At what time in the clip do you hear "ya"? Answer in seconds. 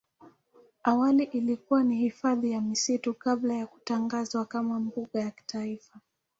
2.51-2.61, 3.53-3.67, 5.21-5.31